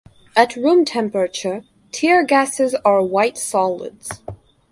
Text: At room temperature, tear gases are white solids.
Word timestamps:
At 0.35 0.55
room 0.55 0.83
temperature, 0.83 1.63
tear 1.91 2.23
gases 2.25 2.73
are 2.83 3.03
white 3.03 3.37
solids. 3.37 4.09